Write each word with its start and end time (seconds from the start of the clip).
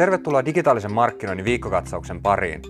Tervetuloa 0.00 0.44
digitaalisen 0.44 0.92
markkinoinnin 0.92 1.44
viikkokatsauksen 1.44 2.22
pariin. 2.22 2.62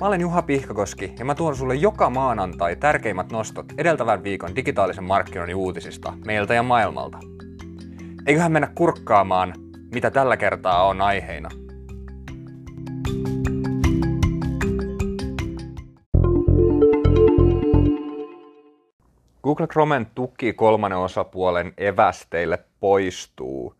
Mä 0.00 0.06
olen 0.06 0.20
Juha 0.20 0.42
Pihkakoski 0.42 1.12
ja 1.18 1.24
mä 1.24 1.34
tuon 1.34 1.56
sulle 1.56 1.74
joka 1.74 2.10
maanantai 2.10 2.76
tärkeimmät 2.76 3.32
nostot 3.32 3.66
edeltävän 3.78 4.22
viikon 4.22 4.56
digitaalisen 4.56 5.04
markkinoinnin 5.04 5.56
uutisista 5.56 6.12
meiltä 6.24 6.54
ja 6.54 6.62
maailmalta. 6.62 7.18
Eiköhän 8.26 8.52
mennä 8.52 8.68
kurkkaamaan, 8.74 9.54
mitä 9.94 10.10
tällä 10.10 10.36
kertaa 10.36 10.86
on 10.86 11.00
aiheina. 11.00 11.48
Google 19.42 19.66
Chromen 19.66 20.06
tuki 20.14 20.52
kolmannen 20.52 20.98
osapuolen 20.98 21.72
evästeille 21.78 22.58
poistuu. 22.80 23.77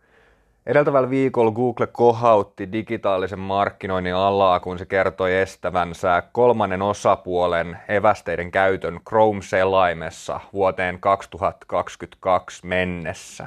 Edeltävällä 0.68 1.10
viikolla 1.10 1.50
Google 1.50 1.86
kohautti 1.86 2.72
digitaalisen 2.72 3.38
markkinoinnin 3.38 4.14
alaa, 4.14 4.60
kun 4.60 4.78
se 4.78 4.86
kertoi 4.86 5.36
estävänsä 5.36 6.22
kolmannen 6.32 6.82
osapuolen 6.82 7.78
evästeiden 7.88 8.50
käytön 8.50 9.00
Chrome-selaimessa 9.08 10.40
vuoteen 10.52 11.00
2022 11.00 12.66
mennessä. 12.66 13.46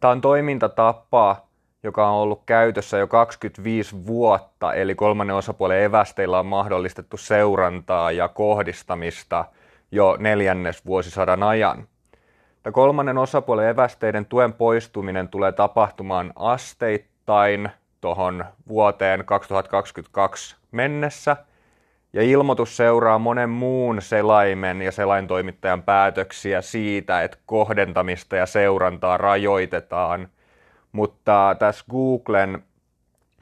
Tämä 0.00 0.10
on 0.10 0.20
toimintatapa, 0.20 1.36
joka 1.82 2.08
on 2.08 2.14
ollut 2.14 2.42
käytössä 2.46 2.98
jo 2.98 3.06
25 3.06 4.06
vuotta, 4.06 4.74
eli 4.74 4.94
kolmannen 4.94 5.36
osapuolen 5.36 5.82
evästeillä 5.82 6.38
on 6.38 6.46
mahdollistettu 6.46 7.16
seurantaa 7.16 8.12
ja 8.12 8.28
kohdistamista 8.28 9.44
jo 9.90 10.16
neljännes 10.20 10.86
vuosisadan 10.86 11.42
ajan. 11.42 11.88
Tämä 12.68 12.74
kolmannen 12.74 13.18
osapuolen 13.18 13.68
evästeiden 13.68 14.26
tuen 14.26 14.52
poistuminen 14.52 15.28
tulee 15.28 15.52
tapahtumaan 15.52 16.32
asteittain 16.36 17.68
tuohon 18.00 18.44
vuoteen 18.68 19.24
2022 19.24 20.56
mennessä, 20.70 21.36
ja 22.12 22.22
ilmoitus 22.22 22.76
seuraa 22.76 23.18
monen 23.18 23.50
muun 23.50 24.02
selaimen 24.02 24.82
ja 24.82 24.92
selaintoimittajan 24.92 25.82
päätöksiä 25.82 26.62
siitä, 26.62 27.22
että 27.22 27.38
kohdentamista 27.46 28.36
ja 28.36 28.46
seurantaa 28.46 29.16
rajoitetaan, 29.16 30.28
mutta 30.92 31.56
tässä 31.58 31.84
Googlen 31.90 32.62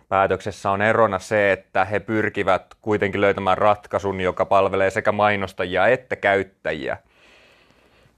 päätöksessä 0.09 0.71
on 0.71 0.83
erona 0.83 1.19
se, 1.19 1.53
että 1.53 1.85
he 1.85 2.01
pyrkivät 2.01 2.67
kuitenkin 2.83 3.21
löytämään 3.21 3.59
ratkaisun, 3.59 4.21
joka 4.21 4.45
palvelee 4.45 4.91
sekä 4.91 5.13
mainostajia 5.13 5.87
että 5.87 6.17
käyttäjiä. 6.17 6.97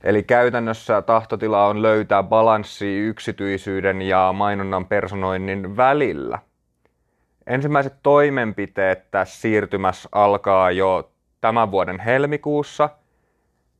Eli 0.03 0.23
käytännössä 0.23 1.01
tahtotila 1.01 1.65
on 1.65 1.81
löytää 1.81 2.23
balanssi 2.23 2.97
yksityisyyden 2.97 4.01
ja 4.01 4.33
mainonnan 4.33 4.85
personoinnin 4.85 5.77
välillä. 5.77 6.39
Ensimmäiset 7.47 7.93
toimenpiteet 8.03 9.11
tässä 9.11 9.41
siirtymässä 9.41 10.09
alkaa 10.11 10.71
jo 10.71 11.11
tämän 11.41 11.71
vuoden 11.71 11.99
helmikuussa. 11.99 12.89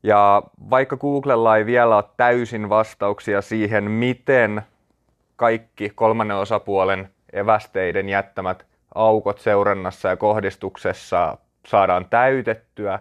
Ja 0.04 0.44
vaikka 0.70 0.98
Googlella 0.98 1.58
ei 1.58 1.66
vielä 1.66 1.96
ole 1.96 2.04
täysin 2.18 2.70
vastauksia 2.70 3.42
siihen, 3.42 3.92
miten 3.92 4.62
kaikki 5.36 5.92
kolmannen 5.96 6.38
osapuolen 6.38 7.10
evästeiden 7.34 8.10
jättämät 8.10 8.66
aukot 8.96 9.40
seurannassa 9.40 10.10
ja 10.10 10.18
kohdistuksessa 10.18 11.38
saadaan 11.68 12.06
täytettyä, 12.10 13.00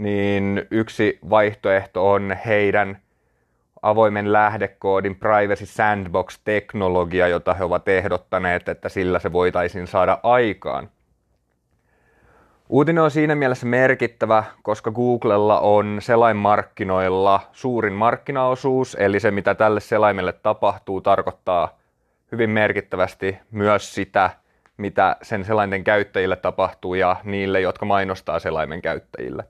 niin 0.00 0.66
yksi 0.70 1.18
vaihtoehto 1.30 2.10
on 2.10 2.36
heidän 2.46 2.98
avoimen 3.82 4.32
lähdekoodin 4.32 5.16
Privacy 5.16 5.66
Sandbox-teknologia, 5.66 7.28
jota 7.28 7.54
he 7.54 7.64
ovat 7.64 7.88
ehdottaneet, 7.88 8.68
että 8.68 8.88
sillä 8.88 9.18
se 9.18 9.32
voitaisiin 9.32 9.86
saada 9.86 10.18
aikaan. 10.22 10.90
Uutinen 12.68 13.02
on 13.04 13.10
siinä 13.10 13.34
mielessä 13.34 13.66
merkittävä, 13.66 14.44
koska 14.62 14.90
Googlella 14.90 15.60
on 15.60 15.98
selainmarkkinoilla 16.00 17.40
suurin 17.52 17.92
markkinaosuus, 17.92 18.96
eli 19.00 19.20
se 19.20 19.30
mitä 19.30 19.54
tälle 19.54 19.80
selaimelle 19.80 20.32
tapahtuu 20.32 21.00
tarkoittaa 21.00 21.78
hyvin 22.32 22.50
merkittävästi 22.50 23.38
myös 23.50 23.94
sitä, 23.94 24.30
mitä 24.76 25.16
sen 25.22 25.44
selainten 25.44 25.84
käyttäjille 25.84 26.36
tapahtuu 26.36 26.94
ja 26.94 27.16
niille, 27.24 27.60
jotka 27.60 27.86
mainostaa 27.86 28.38
selaimen 28.38 28.82
käyttäjille. 28.82 29.44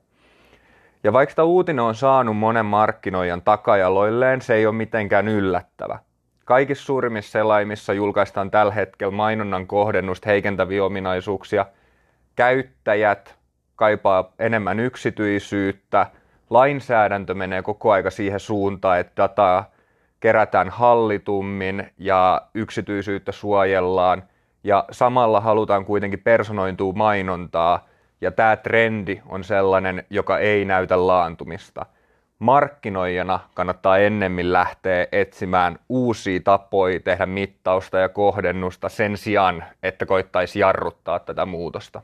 Ja 1.03 1.13
vaikka 1.13 1.35
tämä 1.35 1.45
uutinen 1.45 1.83
on 1.83 1.95
saanut 1.95 2.37
monen 2.37 2.65
markkinoijan 2.65 3.41
takajaloilleen, 3.41 4.41
se 4.41 4.53
ei 4.53 4.65
ole 4.65 4.75
mitenkään 4.75 5.27
yllättävä. 5.27 5.99
Kaikissa 6.45 6.85
suurimmissa 6.85 7.31
selaimissa 7.31 7.93
julkaistaan 7.93 8.51
tällä 8.51 8.73
hetkellä 8.73 9.11
mainonnan 9.11 9.67
kohdennusta 9.67 10.29
heikentäviä 10.29 10.85
ominaisuuksia. 10.85 11.65
Käyttäjät 12.35 13.35
kaipaa 13.75 14.33
enemmän 14.39 14.79
yksityisyyttä. 14.79 16.07
Lainsäädäntö 16.49 17.33
menee 17.33 17.61
koko 17.61 17.91
aika 17.91 18.09
siihen 18.09 18.39
suuntaan, 18.39 18.99
että 18.99 19.23
dataa 19.23 19.71
kerätään 20.19 20.69
hallitummin 20.69 21.91
ja 21.97 22.41
yksityisyyttä 22.53 23.31
suojellaan. 23.31 24.23
Ja 24.63 24.85
samalla 24.91 25.41
halutaan 25.41 25.85
kuitenkin 25.85 26.19
personointua 26.19 26.93
mainontaa– 26.93 27.85
ja 28.21 28.31
tämä 28.31 28.55
trendi 28.55 29.21
on 29.29 29.43
sellainen, 29.43 30.03
joka 30.09 30.39
ei 30.39 30.65
näytä 30.65 31.07
laantumista. 31.07 31.85
Markkinoijana 32.39 33.39
kannattaa 33.53 33.97
ennemmin 33.97 34.53
lähteä 34.53 35.07
etsimään 35.11 35.79
uusia 35.89 36.39
tapoja 36.43 36.99
tehdä 36.99 37.25
mittausta 37.25 37.99
ja 37.99 38.09
kohdennusta 38.09 38.89
sen 38.89 39.17
sijaan, 39.17 39.63
että 39.83 40.05
koittaisi 40.05 40.59
jarruttaa 40.59 41.19
tätä 41.19 41.45
muutosta. 41.45 42.01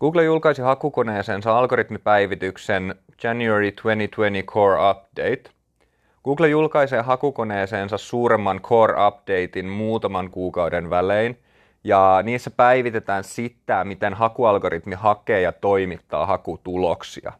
Google 0.00 0.24
julkaisi 0.24 0.62
hakukoneeseensa 0.62 1.58
algoritmipäivityksen 1.58 2.94
January 3.22 3.72
2020 3.72 4.52
Core 4.52 4.90
Update. 4.90 5.50
Google 6.24 6.48
julkaisee 6.48 7.00
hakukoneeseensa 7.00 7.98
suuremman 7.98 8.60
Core 8.60 9.06
Updatein 9.06 9.68
muutaman 9.68 10.30
kuukauden 10.30 10.90
välein– 10.90 11.38
ja 11.84 12.20
niissä 12.22 12.50
päivitetään 12.50 13.24
sitä, 13.24 13.84
miten 13.84 14.14
hakualgoritmi 14.14 14.94
hakee 14.94 15.40
ja 15.40 15.52
toimittaa 15.52 16.26
hakutuloksia. 16.26 17.32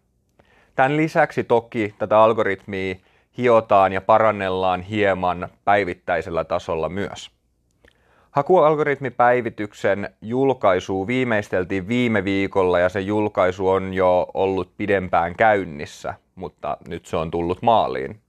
Tämän 0.75 0.97
lisäksi 0.97 1.45
toki 1.45 1.95
tätä 1.99 2.19
algoritmia 2.19 2.95
hiotaan 3.39 3.93
ja 3.93 4.01
parannellaan 4.01 4.83
hieman 4.83 5.49
päivittäisellä 5.65 6.45
tasolla 6.45 6.89
myös. 6.89 7.31
Hakualgoritmipäivityksen 8.31 10.11
julkaisu 10.23 11.07
viimeisteltiin 11.07 11.89
viime 11.89 12.25
viikolla 12.25 12.79
ja 12.79 12.89
se 12.89 13.01
julkaisu 13.01 13.69
on 13.69 13.95
jo 13.95 14.27
ollut 14.35 14.77
pidempään 14.77 15.37
käynnissä, 15.37 16.15
mutta 16.35 16.77
nyt 16.89 17.07
se 17.07 17.17
on 17.17 17.31
tullut 17.31 17.63
maaliin. 17.63 18.21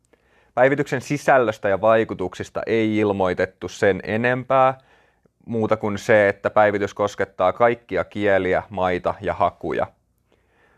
Päivityksen 0.53 1.01
sisällöstä 1.01 1.69
ja 1.69 1.81
vaikutuksista 1.81 2.61
ei 2.65 2.97
ilmoitettu 2.97 3.67
sen 3.67 3.99
enempää– 4.03 4.77
muuta 5.49 5.77
kuin 5.77 5.97
se, 5.97 6.29
että 6.29 6.49
päivitys 6.49 6.93
koskettaa 6.93 7.53
kaikkia 7.53 8.03
kieliä, 8.03 8.63
maita 8.69 9.13
ja 9.21 9.33
hakuja. 9.33 9.87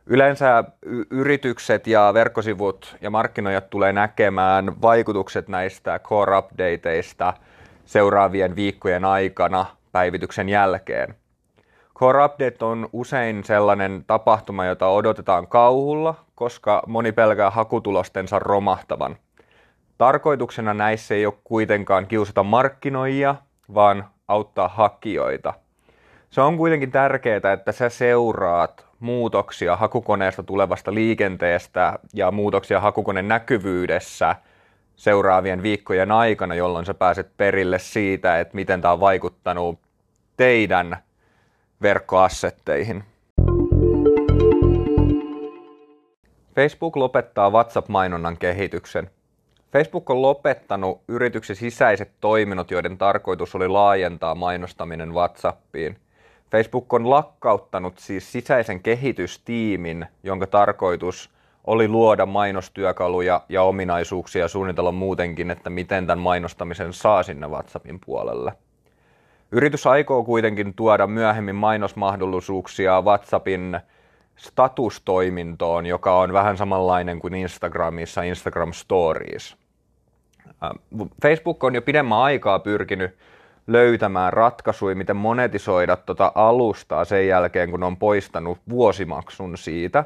Yleensä 0.06 0.64
yritykset 1.10 1.88
ja 1.88 2.12
verkkosivut 2.14 2.96
ja 3.02 3.10
markkinoijat 3.10 3.70
tulee 3.70 3.94
näkemään 3.94 4.82
vaikutukset 4.82 5.48
näistä 5.48 6.00
core 6.00 6.38
updateista 6.38 7.34
seuraavien 7.86 8.56
viikkojen 8.56 9.06
aikana 9.06 9.66
päivityksen 9.92 10.50
jälkeen. 10.50 11.16
Core 12.00 12.26
Update 12.26 12.66
on 12.66 12.90
usein 12.94 13.44
sellainen 13.44 14.04
tapahtuma, 14.08 14.66
jota 14.66 14.88
odotetaan 14.88 15.48
kauhulla, 15.48 16.16
koska 16.36 16.84
moni 16.88 17.12
pelkää 17.12 17.50
hakutulostensa 17.50 18.40
romahtavan. 18.40 19.16
Tarkoituksena 19.98 20.74
näissä 20.74 21.16
ei 21.16 21.26
ole 21.26 21.34
kuitenkaan 21.44 22.08
kiusata 22.08 22.44
markkinoijia, 22.44 23.36
vaan 23.74 24.06
auttaa 24.28 24.68
hakijoita. 24.68 25.54
Se 26.30 26.42
on 26.42 26.58
kuitenkin 26.58 26.92
tärkeää, 26.92 27.54
että 27.54 27.72
sä 27.72 27.90
seuraat 27.90 28.86
muutoksia 29.00 29.76
hakukoneesta 29.76 30.44
tulevasta 30.44 30.94
liikenteestä 30.94 32.00
ja 32.14 32.32
muutoksia 32.32 32.80
hakukoneen 32.80 33.28
näkyvyydessä 33.28 34.36
seuraavien 34.96 35.64
viikkojen 35.64 36.12
aikana, 36.12 36.56
jolloin 36.56 36.86
sä 36.86 36.94
pääset 36.94 37.38
perille 37.38 37.80
siitä, 37.80 38.40
että 38.40 38.56
miten 38.56 38.82
tämä 38.82 38.94
on 38.94 39.00
vaikuttanut 39.00 39.80
teidän 40.38 40.98
verkkoassetteihin. 41.82 43.04
Facebook 46.56 46.96
lopettaa 46.96 47.50
WhatsApp-mainonnan 47.50 48.38
kehityksen– 48.38 49.10
Facebook 49.72 50.10
on 50.10 50.22
lopettanut 50.22 51.02
yrityksen 51.08 51.56
sisäiset 51.56 52.12
toiminnot, 52.22 52.72
joiden 52.72 52.98
tarkoitus 52.98 53.56
oli 53.56 53.68
laajentaa 53.68 54.36
mainostaminen 54.36 55.14
WhatsAppiin. 55.14 55.98
Facebook 56.52 56.94
on 56.94 57.10
lakkauttanut 57.10 57.98
siis 58.00 58.32
sisäisen 58.32 58.84
kehitystiimin, 58.84 60.06
jonka 60.24 60.48
tarkoitus 60.48 61.30
oli 61.68 61.88
luoda 61.88 62.26
mainostyökaluja 62.26 63.42
ja 63.50 63.64
ominaisuuksia 63.64 64.42
ja 64.42 64.48
suunnitella 64.48 64.92
muutenkin, 64.92 65.52
että 65.52 65.70
miten 65.70 66.08
tämän 66.08 66.24
mainostamisen 66.24 66.94
saa 66.94 67.24
sinne 67.24 67.48
WhatsAppin 67.48 68.00
puolelle. 68.06 68.54
Yritys 69.52 69.88
aikoo 69.88 70.24
kuitenkin 70.24 70.74
tuoda 70.74 71.08
myöhemmin 71.08 71.56
mainosmahdollisuuksia 71.56 73.02
WhatsAppin 73.02 73.80
statustoimintoon, 74.36 75.86
joka 75.86 76.20
on 76.20 76.34
vähän 76.34 76.58
samanlainen 76.58 77.20
kuin 77.20 77.34
Instagramissa 77.34 78.24
Instagram 78.24 78.74
Stories. 78.74 79.61
Facebook 81.22 81.64
on 81.64 81.76
jo 81.76 81.82
pidemmän 81.82 82.18
aikaa 82.18 82.60
pyrkinyt 82.60 83.18
löytämään 83.68 84.34
ratkaisuja, 84.34 84.96
miten 84.96 85.16
monetisoida 85.16 85.96
tuota 85.96 86.32
alustaa 86.36 87.06
sen 87.06 87.28
jälkeen, 87.28 87.72
kun 87.72 87.84
on 87.84 87.98
poistanut 87.98 88.58
vuosimaksun 88.70 89.58
siitä. 89.58 90.06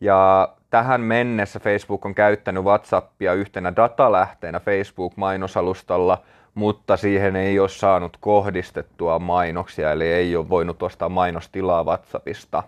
Ja 0.00 0.48
tähän 0.70 1.00
mennessä 1.00 1.60
Facebook 1.60 2.06
on 2.06 2.14
käyttänyt 2.14 2.64
WhatsAppia 2.64 3.32
yhtenä 3.32 3.76
datalähteenä 3.76 4.60
Facebook-mainosalustalla, 4.60 6.22
mutta 6.54 6.96
siihen 6.96 7.36
ei 7.36 7.58
ole 7.58 7.68
saanut 7.68 8.16
kohdistettua 8.20 9.18
mainoksia, 9.18 9.92
eli 9.92 10.04
ei 10.04 10.36
ole 10.36 10.48
voinut 10.48 10.82
ostaa 10.82 11.08
mainostilaa 11.08 11.84
WhatsAppista. 11.84 12.62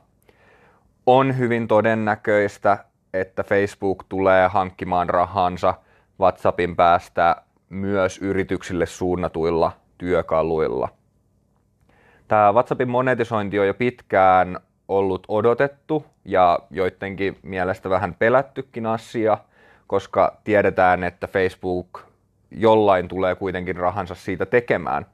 On 1.07 1.39
hyvin 1.39 1.69
todennäköistä, 1.69 2.79
että 3.15 3.43
Facebook 3.43 4.05
tulee 4.09 4.49
hankkimaan 4.49 5.09
rahansa 5.09 5.75
WhatsAppin 6.21 6.77
päästä 6.77 7.37
myös 7.71 8.19
yrityksille 8.19 8.87
suunnatuilla 8.87 9.73
työkaluilla. 9.99 10.89
Tämä 12.29 12.53
WhatsAppin 12.53 12.89
monetisointi 12.89 13.59
on 13.59 13.67
jo 13.67 13.75
pitkään 13.75 14.61
ollut 14.89 15.25
odotettu 15.29 16.07
ja 16.25 16.59
joidenkin 16.71 17.39
mielestä 17.43 17.91
vähän 17.91 18.15
pelättykin 18.15 18.87
asia, 18.87 19.39
koska 19.87 20.37
tiedetään, 20.45 21.05
että 21.05 21.27
Facebook 21.27 22.01
jollain 22.51 23.09
tulee 23.09 23.35
kuitenkin 23.35 23.77
rahansa 23.77 24.15
siitä 24.15 24.47
tekemään. 24.47 25.07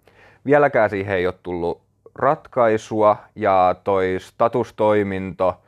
Vieläkään 0.44 0.90
siihen 0.90 1.16
ei 1.16 1.26
ole 1.26 1.34
tullut 1.42 1.82
ratkaisua 2.14 3.16
ja 3.34 3.74
toi 3.84 4.16
statustoiminto, 4.18 5.60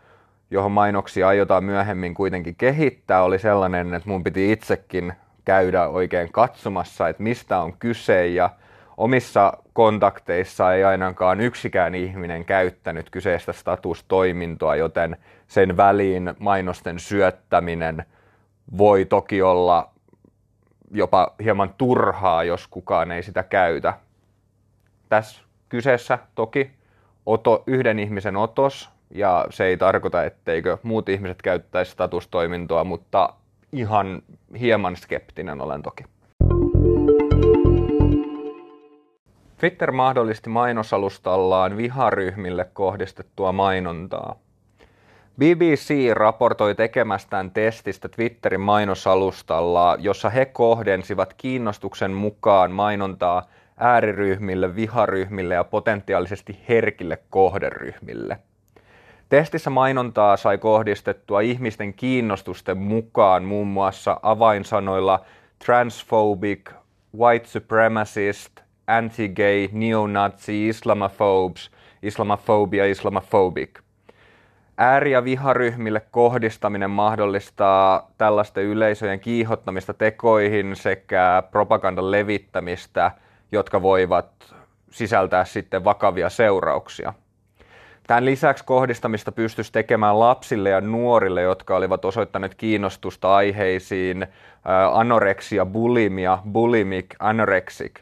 johon 0.51 0.73
mainoksia 0.73 1.29
aiotaan 1.29 1.65
myöhemmin 1.65 2.15
kuitenkin 2.15 2.55
kehittää, 2.57 3.23
oli 3.23 3.39
sellainen, 3.39 3.95
että 3.95 4.09
mun 4.09 4.25
piti 4.25 4.53
itsekin 4.53 5.13
käydä 5.47 5.89
oikein 5.89 6.33
katsomassa, 6.33 7.09
että 7.09 7.23
mistä 7.23 7.59
on 7.59 7.73
kyse 7.79 8.27
ja 8.27 8.51
omissa 8.97 9.53
kontakteissa 9.73 10.75
ei 10.75 10.85
ainakaan 10.85 11.41
yksikään 11.41 11.95
ihminen 11.95 12.45
käyttänyt 12.45 13.11
kyseistä 13.11 13.53
statustoimintoa, 13.53 14.77
joten 14.77 15.17
sen 15.47 15.77
väliin 15.77 16.35
mainosten 16.39 16.99
syöttäminen 16.99 18.05
voi 18.79 19.05
toki 19.05 19.43
olla 19.43 19.91
jopa 20.91 21.35
hieman 21.45 21.75
turhaa, 21.79 22.45
jos 22.45 22.69
kukaan 22.69 23.13
ei 23.13 23.23
sitä 23.23 23.43
käytä. 23.43 23.93
Tässä 25.09 25.43
kyseessä 25.69 26.19
toki 26.35 26.71
oto, 27.27 27.63
yhden 27.67 27.99
ihmisen 27.99 28.37
otos, 28.37 28.91
ja 29.11 29.47
se 29.51 29.65
ei 29.65 29.77
tarkoita, 29.77 30.25
etteikö 30.25 30.79
muut 30.83 31.09
ihmiset 31.09 31.43
käyttäisi 31.43 31.93
statustoimintoa, 31.93 32.85
mutta 32.85 33.33
ihan 33.73 34.23
hieman 34.61 34.97
skeptinen 34.97 35.61
olen 35.61 35.83
toki. 35.83 36.05
Twitter 39.59 39.93
mahdollisti 39.93 40.51
mainosalustallaan 40.51 41.77
viharyhmille 41.77 42.65
kohdistettua 42.73 43.53
mainontaa. 43.53 44.37
BBC 45.39 46.13
raportoi 46.13 46.75
tekemästään 46.75 47.51
testistä 47.51 48.09
Twitterin 48.09 48.61
mainosalustalla, 48.61 49.97
jossa 50.01 50.31
he 50.31 50.45
kohdensivat 50.45 51.35
kiinnostuksen 51.35 52.11
mukaan 52.11 52.73
mainontaa 52.73 53.43
ääriryhmille, 53.77 54.77
viharyhmille 54.77 55.55
ja 55.55 55.65
potentiaalisesti 55.65 56.61
herkille 56.69 57.19
kohderyhmille. 57.31 58.39
Testissä 59.29 59.71
mainontaa 59.71 60.37
sai 60.37 60.59
kohdistettua 60.59 61.41
ihmisten 61.41 61.95
kiinnostusten 61.95 62.79
mukaan 62.79 63.45
muun 63.45 63.67
muassa 63.67 64.21
avainsanoilla 64.23 65.25
transphobic, 65.65 66.71
white 67.19 67.47
supremacist, 67.47 68.61
anti-gay, 68.87 69.69
neo-nazi, 69.73 70.69
islamophobes, 70.69 71.71
islamophobia, 72.03 72.87
islamophobic. 72.87 73.81
Ääri- 74.79 75.13
ja 75.13 75.25
viharyhmille 75.25 76.01
kohdistaminen 76.11 76.91
mahdollistaa 76.91 78.11
tällaisten 78.19 78.65
yleisöjen 78.65 79.21
kiihottamista 79.21 79.95
tekoihin 79.95 80.77
sekä 80.77 81.43
propagandan 81.51 82.11
levittämistä, 82.11 83.11
jotka 83.53 83.83
voivat 83.83 84.55
sisältää 84.91 85.45
sitten 85.45 85.85
vakavia 85.85 86.31
seurauksia. 86.31 87.13
Tämän 88.07 88.25
lisäksi 88.25 88.65
kohdistamista 88.65 89.33
pystyisi 89.33 89.73
tekemään 89.73 90.21
lapsille 90.21 90.71
ja 90.71 90.81
nuorille, 90.81 91.43
jotka 91.43 91.77
olivat 91.77 92.05
osoittaneet 92.05 92.55
kiinnostusta 92.55 93.35
aiheisiin 93.37 94.27
anoreksia, 94.93 95.67
bulimia, 95.67 96.39
bulimic, 96.53 97.07
anorexic. 97.19 98.01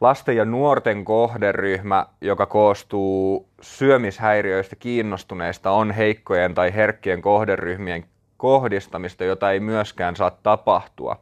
Lasten 0.00 0.36
ja 0.36 0.44
nuorten 0.44 1.04
kohderyhmä, 1.04 2.06
joka 2.20 2.46
koostuu 2.46 3.48
syömishäiriöistä 3.60 4.76
kiinnostuneista, 4.76 5.70
on 5.70 5.90
heikkojen 5.90 6.54
tai 6.54 6.74
herkkien 6.74 7.22
kohderyhmien 7.22 8.04
kohdistamista, 8.36 9.24
jota 9.24 9.50
ei 9.50 9.60
myöskään 9.60 10.16
saa 10.16 10.30
tapahtua. 10.42 11.16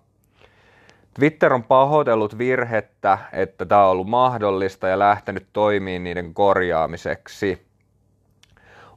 Twitter 1.14 1.52
on 1.52 1.64
pahoitellut 1.64 2.38
virhettä, 2.38 3.18
että 3.32 3.66
tämä 3.66 3.84
on 3.84 3.90
ollut 3.90 4.08
mahdollista 4.08 4.88
ja 4.88 4.98
lähtenyt 4.98 5.46
toimiin 5.52 6.04
niiden 6.04 6.34
korjaamiseksi. 6.34 7.67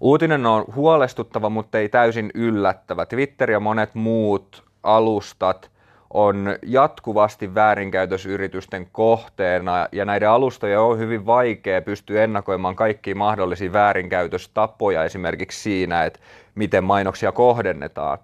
Uutinen 0.01 0.45
on 0.45 0.65
huolestuttava, 0.75 1.50
mutta 1.50 1.80
ei 1.80 1.89
täysin 1.89 2.31
yllättävä. 2.33 3.06
Twitter 3.06 3.51
ja 3.51 3.59
monet 3.59 3.95
muut 3.95 4.63
alustat 4.83 5.71
on 6.13 6.56
jatkuvasti 6.65 7.56
väärinkäytösyritysten 7.56 8.88
kohteena 8.92 9.88
ja 9.92 10.06
näiden 10.06 10.30
alustojen 10.30 10.80
on 10.80 11.00
hyvin 11.00 11.25
vaikea 11.25 11.81
pystyä 11.81 12.24
ennakoimaan 12.24 12.75
kaikkia 12.75 13.15
mahdollisia 13.15 13.74
väärinkäytöstapoja 13.74 15.03
esimerkiksi 15.03 15.62
siinä, 15.62 16.03
että 16.03 16.19
miten 16.56 16.83
mainoksia 16.83 17.31
kohdennetaan. 17.31 18.18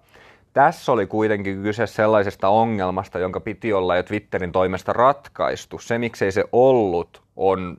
Tässä 0.52 0.92
oli 0.92 1.06
kuitenkin 1.06 1.62
kyse 1.62 1.86
sellaisesta 1.86 2.48
ongelmasta, 2.48 3.18
jonka 3.18 3.40
piti 3.40 3.72
olla 3.72 3.96
jo 3.96 4.02
Twitterin 4.02 4.52
toimesta 4.52 4.92
ratkaistu. 4.92 5.78
Se, 5.78 5.98
miksei 5.98 6.32
se 6.32 6.44
ollut, 6.52 7.22
on 7.36 7.76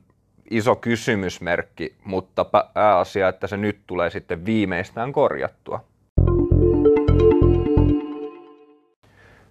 iso 0.50 0.76
kysymysmerkki, 0.76 1.94
mutta 2.04 2.44
pääasia, 2.74 3.28
että 3.28 3.46
se 3.46 3.56
nyt 3.56 3.78
tulee 3.86 4.10
sitten 4.10 4.44
viimeistään 4.46 5.12
korjattua. 5.12 5.84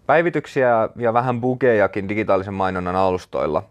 Päivityksiä 0.06 0.90
ja 0.96 1.14
vähän 1.14 1.42
bugejakin 1.42 2.10
digitaalisen 2.10 2.54
mainonnan 2.54 2.96
alustoilla. 2.96 3.64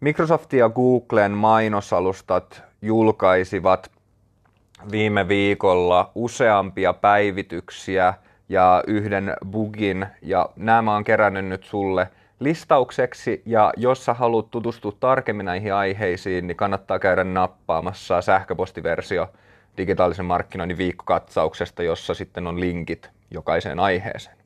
Microsoft 0.00 0.52
ja 0.52 0.68
Googlen 0.68 1.32
mainosalustat 1.32 2.62
julkaisivat 2.82 3.90
viime 4.90 5.28
viikolla 5.28 6.10
useampia 6.14 6.92
päivityksiä 6.92 8.14
ja 8.48 8.84
yhden 8.86 9.36
bugin, 9.50 10.06
ja 10.22 10.48
nämä 10.56 10.96
on 10.96 11.04
kerännyt 11.04 11.44
nyt 11.44 11.64
sulle 11.64 12.08
listaukseksi, 12.42 13.42
ja 13.46 13.72
jos 13.76 14.04
sä 14.04 14.14
haluat 14.14 14.50
tutustua 14.50 14.92
tarkemmin 15.00 15.46
näihin 15.46 15.74
aiheisiin, 15.74 16.46
niin 16.46 16.56
kannattaa 16.56 16.98
käydä 16.98 17.24
nappaamassa 17.24 18.20
sähköpostiversio 18.20 19.28
digitaalisen 19.76 20.24
markkinoinnin 20.24 20.78
viikkokatsauksesta, 20.78 21.82
jossa 21.82 22.14
sitten 22.14 22.46
on 22.46 22.60
linkit 22.60 23.10
jokaiseen 23.30 23.78
aiheeseen. 23.78 24.36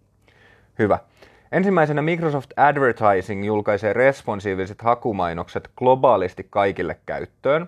Hyvä. 0.79 0.99
Ensimmäisenä 1.53 2.03
Microsoft 2.03 2.51
Advertising 2.57 3.47
julkaisee 3.47 3.93
responsiiviset 3.93 4.83
hakumainokset 4.83 5.71
globaalisti 5.77 6.47
kaikille 6.51 6.97
käyttöön. 7.07 7.67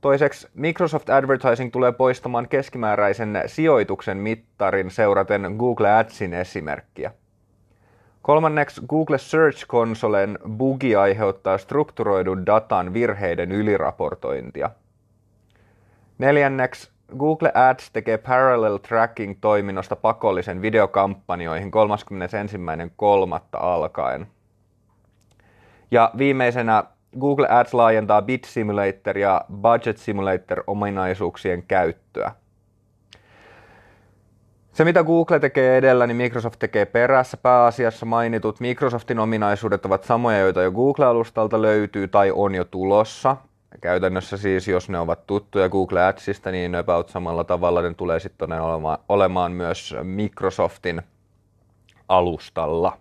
Toiseksi 0.00 0.48
Microsoft 0.54 1.10
Advertising 1.10 1.72
tulee 1.72 1.92
poistamaan 1.92 2.48
keskimääräisen 2.48 3.42
sijoituksen 3.46 4.16
mittarin 4.16 4.90
seuraten 4.90 5.54
Google 5.58 5.92
Adsin 5.92 6.34
esimerkkiä. 6.34 7.12
Kolmanneksi 8.22 8.80
Google 8.88 9.18
Search 9.18 9.66
Consolen 9.66 10.38
bugi 10.56 10.96
aiheuttaa 10.96 11.58
strukturoidun 11.58 12.46
datan 12.46 12.92
virheiden 12.92 13.52
yliraportointia. 13.52 14.70
Neljänneksi 16.18 16.90
Google 17.18 17.52
Ads 17.54 17.90
tekee 17.90 18.18
Parallel 18.18 18.78
Tracking-toiminnosta 18.78 19.96
pakollisen 19.96 20.62
videokampanjoihin 20.62 21.70
31.3. 21.70 23.40
alkaen. 23.52 24.26
Ja 25.90 26.10
viimeisenä 26.18 26.84
Google 27.20 27.48
Ads 27.50 27.74
laajentaa 27.74 28.22
Bid 28.22 28.44
Simulator 28.46 29.18
ja 29.18 29.44
Budget 29.62 29.98
Simulator 29.98 30.64
ominaisuuksien 30.66 31.62
käyttöä. 31.62 32.32
Se, 34.78 34.84
mitä 34.84 35.04
Google 35.04 35.40
tekee 35.40 35.76
edellä, 35.76 36.06
niin 36.06 36.16
Microsoft 36.16 36.58
tekee 36.58 36.86
perässä. 36.86 37.36
Pääasiassa 37.36 38.06
mainitut 38.06 38.60
Microsoftin 38.60 39.18
ominaisuudet 39.18 39.86
ovat 39.86 40.04
samoja, 40.04 40.38
joita 40.38 40.62
jo 40.62 40.72
Google-alustalta 40.72 41.62
löytyy 41.62 42.08
tai 42.08 42.32
on 42.34 42.54
jo 42.54 42.64
tulossa. 42.64 43.36
Käytännössä 43.80 44.36
siis, 44.36 44.68
jos 44.68 44.88
ne 44.88 44.98
ovat 44.98 45.26
tuttuja 45.26 45.68
Google 45.68 46.04
Adsista, 46.04 46.50
niin 46.50 46.74
about 46.74 47.08
samalla 47.08 47.44
tavalla 47.44 47.82
ne 47.82 47.94
tulee 47.94 48.20
sitten 48.20 48.52
olemaan, 48.52 48.98
olemaan 49.08 49.52
myös 49.52 49.94
Microsoftin 50.02 51.02
alustalla. 52.08 52.98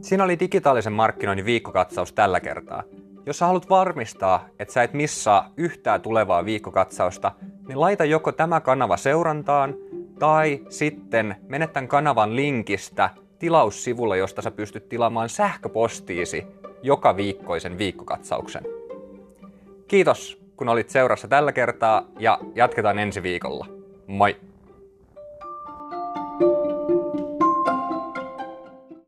Siinä 0.00 0.24
oli 0.24 0.40
digitaalisen 0.40 0.92
markkinoinnin 0.92 1.46
viikkokatsaus 1.46 2.12
tällä 2.12 2.40
kertaa. 2.40 2.82
Jos 3.28 3.38
sä 3.38 3.46
haluat 3.46 3.70
varmistaa, 3.70 4.46
että 4.58 4.74
sä 4.74 4.82
et 4.82 4.92
missaa 4.92 5.52
yhtään 5.56 6.00
tulevaa 6.00 6.44
viikkokatsausta, 6.44 7.32
niin 7.66 7.80
laita 7.80 8.04
joko 8.04 8.32
tämä 8.32 8.60
kanava 8.60 8.96
seurantaan 8.96 9.74
tai 10.18 10.60
sitten 10.68 11.36
mene 11.48 11.66
tämän 11.66 11.88
kanavan 11.88 12.36
linkistä 12.36 13.10
tilaussivulle, 13.38 14.18
josta 14.18 14.42
sä 14.42 14.50
pystyt 14.50 14.88
tilaamaan 14.88 15.28
sähköpostiisi 15.28 16.46
joka 16.82 17.16
viikkoisen 17.16 17.78
viikkokatsauksen. 17.78 18.64
Kiitos, 19.88 20.42
kun 20.56 20.68
olit 20.68 20.90
seurassa 20.90 21.28
tällä 21.28 21.52
kertaa 21.52 22.02
ja 22.18 22.38
jatketaan 22.54 22.98
ensi 22.98 23.22
viikolla. 23.22 23.66
Moi! 24.06 24.36